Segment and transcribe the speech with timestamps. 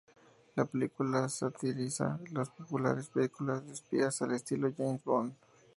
[0.55, 5.33] La película satiriza las populares películas de espías al estilo James Bond.